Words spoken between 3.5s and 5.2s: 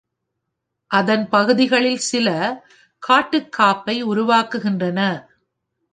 காப்பை உருவாக்குகின்றன.